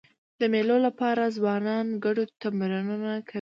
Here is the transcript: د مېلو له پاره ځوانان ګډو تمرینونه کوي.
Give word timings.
د 0.39 0.41
مېلو 0.53 0.75
له 0.85 0.91
پاره 0.99 1.25
ځوانان 1.37 1.85
ګډو 2.03 2.23
تمرینونه 2.41 3.11
کوي. 3.25 3.29